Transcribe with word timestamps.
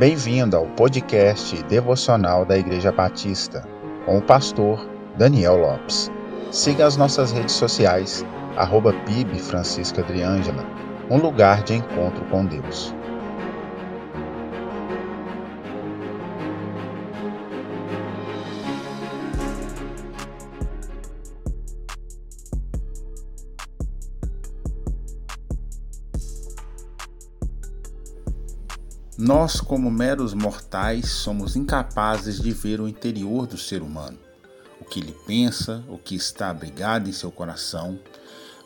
Bem-vindo 0.00 0.56
ao 0.56 0.64
podcast 0.64 1.62
devocional 1.64 2.46
da 2.46 2.56
Igreja 2.56 2.90
Batista, 2.90 3.62
com 4.06 4.16
o 4.16 4.22
pastor 4.22 4.88
Daniel 5.18 5.58
Lopes. 5.58 6.10
Siga 6.50 6.86
as 6.86 6.96
nossas 6.96 7.32
redes 7.32 7.54
sociais, 7.54 8.24
arroba 8.56 8.94
PIB 9.04 9.38
Francisca 9.38 10.00
Adriângela, 10.00 10.64
um 11.10 11.18
lugar 11.18 11.62
de 11.64 11.74
encontro 11.74 12.24
com 12.30 12.46
Deus. 12.46 12.94
Nós, 29.20 29.60
como 29.60 29.90
meros 29.90 30.32
mortais, 30.32 31.10
somos 31.10 31.54
incapazes 31.54 32.40
de 32.40 32.52
ver 32.52 32.80
o 32.80 32.88
interior 32.88 33.46
do 33.46 33.58
ser 33.58 33.82
humano, 33.82 34.16
o 34.80 34.84
que 34.86 34.98
ele 34.98 35.14
pensa, 35.26 35.84
o 35.90 35.98
que 35.98 36.14
está 36.14 36.48
abrigado 36.48 37.06
em 37.06 37.12
seu 37.12 37.30
coração, 37.30 37.98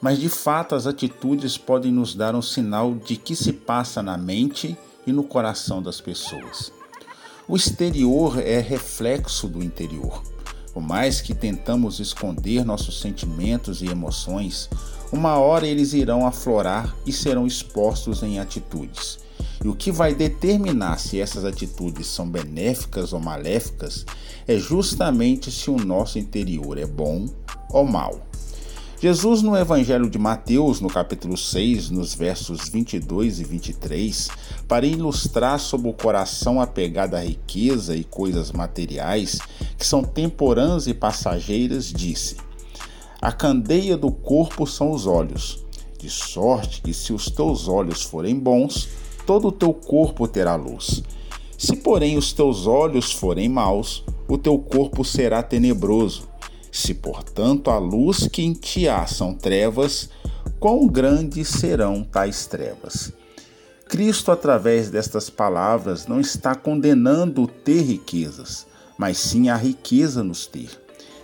mas 0.00 0.20
de 0.20 0.28
fato 0.28 0.76
as 0.76 0.86
atitudes 0.86 1.58
podem 1.58 1.90
nos 1.90 2.14
dar 2.14 2.36
um 2.36 2.40
sinal 2.40 2.94
de 2.94 3.16
que 3.16 3.34
se 3.34 3.52
passa 3.52 4.00
na 4.00 4.16
mente 4.16 4.78
e 5.04 5.12
no 5.12 5.24
coração 5.24 5.82
das 5.82 6.00
pessoas. 6.00 6.70
O 7.48 7.56
exterior 7.56 8.38
é 8.38 8.60
reflexo 8.60 9.48
do 9.48 9.60
interior. 9.60 10.22
Por 10.72 10.80
mais 10.80 11.20
que 11.20 11.34
tentamos 11.34 11.98
esconder 11.98 12.64
nossos 12.64 13.00
sentimentos 13.00 13.82
e 13.82 13.86
emoções, 13.86 14.70
uma 15.10 15.36
hora 15.36 15.66
eles 15.66 15.94
irão 15.94 16.24
aflorar 16.24 16.94
e 17.04 17.12
serão 17.12 17.44
expostos 17.44 18.22
em 18.22 18.38
atitudes. 18.38 19.23
E 19.62 19.68
o 19.68 19.74
que 19.74 19.92
vai 19.92 20.14
determinar 20.14 20.98
se 20.98 21.20
essas 21.20 21.44
atitudes 21.44 22.06
são 22.06 22.28
benéficas 22.28 23.12
ou 23.12 23.20
maléficas 23.20 24.06
é 24.46 24.56
justamente 24.56 25.50
se 25.50 25.70
o 25.70 25.76
nosso 25.76 26.18
interior 26.18 26.78
é 26.78 26.86
bom 26.86 27.26
ou 27.70 27.84
mal. 27.84 28.20
Jesus, 29.04 29.42
no 29.42 29.54
Evangelho 29.54 30.08
de 30.08 30.18
Mateus, 30.18 30.80
no 30.80 30.88
capítulo 30.88 31.36
6, 31.36 31.90
nos 31.90 32.14
versos 32.14 32.70
22 32.70 33.38
e 33.38 33.44
23, 33.44 34.30
para 34.66 34.86
ilustrar 34.86 35.60
sobre 35.60 35.90
o 35.90 35.92
coração 35.92 36.58
apegado 36.58 37.14
à 37.14 37.20
riqueza 37.20 37.94
e 37.94 38.02
coisas 38.02 38.50
materiais, 38.50 39.40
que 39.76 39.86
são 39.86 40.02
temporãs 40.02 40.86
e 40.86 40.94
passageiras, 40.94 41.92
disse: 41.92 42.38
A 43.20 43.30
candeia 43.30 43.94
do 43.94 44.10
corpo 44.10 44.66
são 44.66 44.90
os 44.90 45.06
olhos, 45.06 45.62
de 45.98 46.08
sorte 46.08 46.80
que 46.80 46.94
se 46.94 47.12
os 47.12 47.26
teus 47.26 47.68
olhos 47.68 48.02
forem 48.02 48.38
bons, 48.38 48.88
todo 49.26 49.48
o 49.48 49.52
teu 49.52 49.72
corpo 49.72 50.26
terá 50.28 50.54
luz. 50.54 51.02
Se, 51.56 51.76
porém, 51.76 52.16
os 52.16 52.32
teus 52.32 52.66
olhos 52.66 53.12
forem 53.12 53.48
maus, 53.48 54.04
o 54.28 54.36
teu 54.36 54.58
corpo 54.58 55.04
será 55.04 55.42
tenebroso. 55.42 56.28
Se, 56.70 56.92
portanto, 56.92 57.70
a 57.70 57.78
luz 57.78 58.26
que 58.26 58.42
em 58.42 58.52
ti 58.52 58.88
há 58.88 59.06
são 59.06 59.32
trevas, 59.32 60.10
quão 60.58 60.86
grandes 60.86 61.48
serão 61.48 62.02
tais 62.02 62.46
trevas? 62.46 63.12
Cristo, 63.88 64.32
através 64.32 64.90
destas 64.90 65.30
palavras, 65.30 66.06
não 66.06 66.18
está 66.18 66.54
condenando 66.54 67.46
ter 67.46 67.82
riquezas, 67.82 68.66
mas 68.98 69.18
sim 69.18 69.48
a 69.48 69.56
riqueza 69.56 70.24
nos 70.24 70.46
ter. 70.46 70.70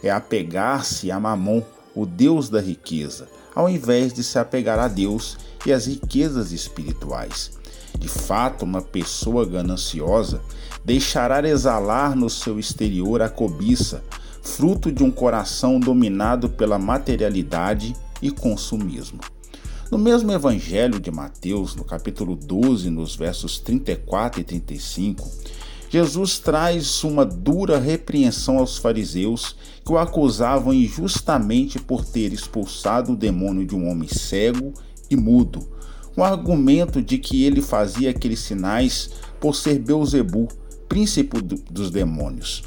É 0.02 0.10
apegar-se 0.10 1.10
a 1.10 1.18
Mamon, 1.18 1.62
o 1.94 2.06
Deus 2.06 2.48
da 2.48 2.60
riqueza, 2.60 3.28
ao 3.54 3.68
invés 3.68 4.12
de 4.12 4.22
se 4.22 4.38
apegar 4.38 4.78
a 4.78 4.88
Deus 4.88 5.36
e 5.66 5.72
às 5.72 5.86
riquezas 5.86 6.52
espirituais. 6.52 7.59
De 7.98 8.08
fato, 8.08 8.64
uma 8.64 8.80
pessoa 8.80 9.44
gananciosa 9.44 10.41
deixará 10.84 11.46
exalar 11.48 12.16
no 12.16 12.30
seu 12.30 12.58
exterior 12.58 13.23
a 13.23 13.28
cobiça, 13.28 14.02
fruto 14.42 14.90
de 14.90 15.02
um 15.02 15.11
coração 15.11 15.78
dominado 15.78 16.48
pela 16.48 16.78
materialidade 16.78 17.95
e 18.23 18.30
consumismo. 18.30 19.20
No 19.90 19.98
mesmo 19.98 20.30
Evangelho 20.30 21.01
de 21.01 21.11
Mateus, 21.11 21.74
no 21.74 21.84
capítulo 21.84 22.36
12, 22.36 22.89
nos 22.90 23.17
versos 23.17 23.58
34 23.58 24.40
e 24.40 24.45
35, 24.45 25.28
Jesus 25.90 26.39
traz 26.39 27.02
uma 27.02 27.27
dura 27.27 27.77
repreensão 27.77 28.58
aos 28.58 28.78
fariseus 28.78 29.57
que 29.84 29.90
o 29.90 29.98
acusavam 29.98 30.72
injustamente 30.72 31.80
por 31.80 32.05
ter 32.05 32.33
expulsado 32.33 33.12
o 33.12 33.17
demônio 33.17 33.67
de 33.67 33.74
um 33.74 33.90
homem 33.90 34.08
cego 34.08 34.72
e 35.11 35.17
mudo 35.17 35.68
o 36.16 36.22
argumento 36.22 37.00
de 37.00 37.18
que 37.18 37.44
ele 37.44 37.62
fazia 37.62 38.10
aqueles 38.10 38.40
sinais 38.40 39.10
por 39.38 39.54
ser 39.54 39.78
Beuzebu, 39.78 40.48
príncipe 40.88 41.40
dos 41.40 41.90
demônios. 41.90 42.62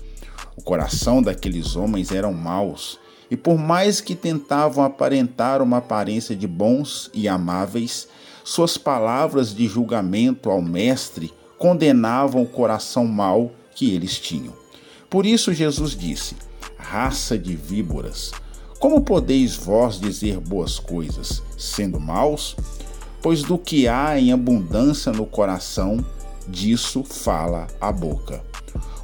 O 0.56 0.62
coração 0.62 1.22
daqueles 1.22 1.76
homens 1.76 2.12
eram 2.12 2.34
maus, 2.34 3.00
e 3.30 3.36
por 3.36 3.58
mais 3.58 4.00
que 4.00 4.16
tentavam 4.16 4.84
aparentar 4.84 5.62
uma 5.62 5.78
aparência 5.78 6.36
de 6.36 6.48
bons 6.48 7.10
e 7.14 7.28
amáveis, 7.28 8.08
suas 8.44 8.78
palavras 8.78 9.56
de 9.56 9.68
julgamento 9.68 10.50
ao 10.50 10.62
mestre 10.62 11.34
condenavam 11.58 12.44
o 12.44 12.48
coração 12.48 13.06
mau 13.06 13.52
que 13.74 13.94
eles 13.94 14.20
tinham. 14.20 14.54
Por 15.10 15.26
isso 15.26 15.54
Jesus 15.54 15.96
disse: 15.96 16.36
Raça 16.78 17.38
de 17.38 17.56
víboras, 17.56 18.32
como 18.80 19.02
podeis 19.02 19.56
vós 19.56 20.00
dizer 20.00 20.40
boas 20.40 20.78
coisas, 20.78 21.42
sendo 21.58 22.00
maus? 22.00 22.56
Pois 23.24 23.42
do 23.42 23.58
que 23.58 23.88
há 23.88 24.20
em 24.20 24.34
abundância 24.34 25.10
no 25.14 25.26
coração, 25.26 26.06
disso 26.46 27.06
fala 27.06 27.68
a 27.80 27.90
boca. 27.90 28.44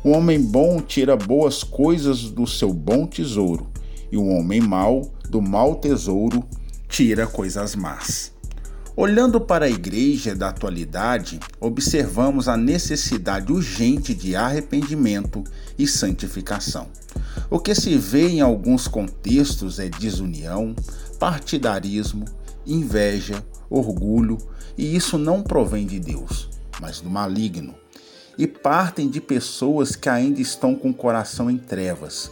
O 0.03 0.09
homem 0.11 0.41
bom 0.41 0.81
tira 0.81 1.15
boas 1.15 1.63
coisas 1.63 2.23
do 2.23 2.45
seu 2.45 2.73
bom 2.73 3.07
tesouro, 3.07 3.67
e 4.11 4.17
o 4.17 4.27
homem 4.27 4.59
mau, 4.59 5.09
do 5.29 5.41
mau 5.41 5.75
tesouro, 5.75 6.43
tira 6.89 7.25
coisas 7.25 7.75
más. 7.75 8.33
Olhando 8.93 9.39
para 9.39 9.67
a 9.67 9.69
igreja 9.69 10.35
da 10.35 10.49
atualidade, 10.49 11.39
observamos 11.57 12.49
a 12.49 12.57
necessidade 12.57 13.53
urgente 13.53 14.13
de 14.13 14.35
arrependimento 14.35 15.45
e 15.77 15.87
santificação. 15.87 16.87
O 17.49 17.57
que 17.57 17.73
se 17.73 17.97
vê 17.97 18.27
em 18.27 18.41
alguns 18.41 18.85
contextos 18.85 19.79
é 19.79 19.87
desunião, 19.87 20.75
partidarismo, 21.17 22.25
inveja, 22.67 23.41
orgulho, 23.69 24.37
e 24.77 24.95
isso 24.95 25.17
não 25.17 25.43
provém 25.43 25.85
de 25.85 25.99
Deus, 25.99 26.49
mas 26.81 27.01
do 27.01 27.09
maligno. 27.09 27.75
E 28.37 28.47
partem 28.47 29.09
de 29.09 29.19
pessoas 29.19 29.95
que 29.95 30.09
ainda 30.09 30.41
estão 30.41 30.73
com 30.73 30.89
o 30.89 30.93
coração 30.93 31.49
em 31.49 31.57
trevas. 31.57 32.31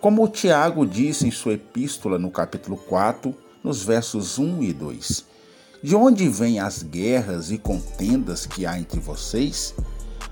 Como 0.00 0.22
o 0.22 0.28
Tiago 0.28 0.86
disse 0.86 1.26
em 1.26 1.30
sua 1.30 1.54
epístola 1.54 2.18
no 2.18 2.30
capítulo 2.30 2.76
4, 2.76 3.34
nos 3.64 3.82
versos 3.82 4.38
1 4.38 4.62
e 4.62 4.72
2. 4.72 5.24
De 5.82 5.94
onde 5.94 6.28
vêm 6.28 6.60
as 6.60 6.82
guerras 6.82 7.50
e 7.50 7.58
contendas 7.58 8.46
que 8.46 8.64
há 8.64 8.78
entre 8.78 9.00
vocês? 9.00 9.74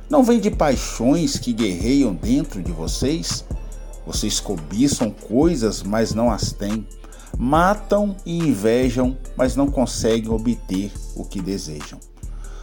Não 0.09 0.23
vem 0.23 0.39
de 0.39 0.51
paixões 0.51 1.37
que 1.39 1.53
guerreiam 1.53 2.15
dentro 2.15 2.63
de 2.63 2.71
vocês? 2.71 3.45
Vocês 4.07 4.39
cobiçam 4.39 5.11
coisas, 5.11 5.83
mas 5.83 6.15
não 6.15 6.31
as 6.31 6.53
têm 6.53 6.87
matam 7.39 8.17
e 8.25 8.39
invejam, 8.39 9.17
mas 9.37 9.57
não 9.57 9.71
conseguem 9.71 10.31
obter 10.31 10.93
o 11.15 11.25
que 11.25 11.41
desejam. 11.41 11.99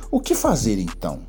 O 0.09 0.19
que 0.19 0.35
fazer 0.35 0.79
então? 0.79 1.21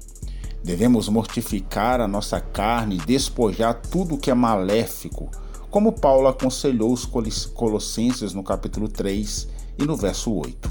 Devemos 0.62 1.08
mortificar 1.08 2.00
a 2.00 2.08
nossa 2.08 2.40
carne 2.40 2.96
e 2.96 3.06
despojar 3.06 3.82
tudo 3.90 4.16
que 4.16 4.30
é 4.30 4.34
maléfico, 4.34 5.30
como 5.70 5.92
Paulo 5.92 6.28
aconselhou 6.28 6.92
os 6.92 7.04
Colossenses 7.04 8.32
no 8.32 8.42
capítulo 8.42 8.88
3 8.88 9.48
e 9.78 9.84
no 9.84 9.96
verso 9.96 10.32
8. 10.32 10.70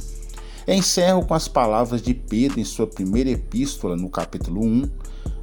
Encerro 0.68 1.26
com 1.26 1.34
as 1.34 1.48
palavras 1.48 2.02
de 2.02 2.14
Pedro 2.14 2.60
em 2.60 2.64
sua 2.64 2.88
primeira 2.88 3.30
epístola, 3.30 3.98
no 3.98 4.10
capítulo 4.10 4.64
1, 4.64 4.90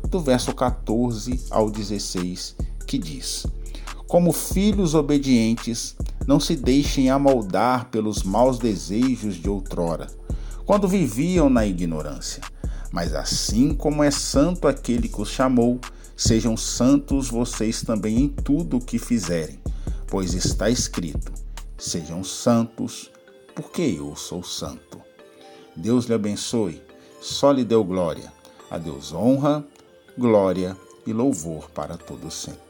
do 0.08 0.18
verso 0.18 0.54
14 0.54 1.44
ao 1.50 1.70
16, 1.70 2.56
que 2.86 2.98
diz: 2.98 3.46
Como 4.06 4.32
filhos 4.32 4.94
obedientes, 4.94 5.94
não 6.30 6.38
se 6.38 6.54
deixem 6.54 7.10
amoldar 7.10 7.86
pelos 7.86 8.22
maus 8.22 8.56
desejos 8.56 9.34
de 9.34 9.50
outrora, 9.50 10.06
quando 10.64 10.86
viviam 10.86 11.50
na 11.50 11.66
ignorância. 11.66 12.40
Mas 12.92 13.16
assim 13.16 13.74
como 13.74 14.04
é 14.04 14.12
santo 14.12 14.68
aquele 14.68 15.08
que 15.08 15.20
os 15.20 15.28
chamou, 15.28 15.80
sejam 16.16 16.56
santos 16.56 17.28
vocês 17.28 17.82
também 17.82 18.16
em 18.16 18.28
tudo 18.28 18.76
o 18.76 18.80
que 18.80 18.96
fizerem, 18.96 19.58
pois 20.06 20.32
está 20.32 20.70
escrito: 20.70 21.32
sejam 21.76 22.22
santos, 22.22 23.10
porque 23.52 23.82
eu 23.82 24.14
sou 24.14 24.44
santo. 24.44 25.00
Deus 25.74 26.04
lhe 26.04 26.14
abençoe, 26.14 26.80
só 27.20 27.50
lhe 27.50 27.64
deu 27.64 27.82
glória. 27.82 28.32
A 28.70 28.78
Deus 28.78 29.12
honra, 29.12 29.64
glória 30.16 30.76
e 31.04 31.12
louvor 31.12 31.68
para 31.70 31.96
todos 31.96 32.34
sempre. 32.34 32.69